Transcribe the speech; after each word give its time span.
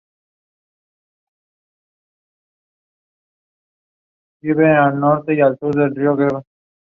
Se 4.41 4.47
encuentran 4.47 4.97
en 4.97 5.03
África: 5.03 5.45
el 5.49 5.57
Camerún 5.59 5.91
y 5.93 6.03
Gabón. 6.17 6.43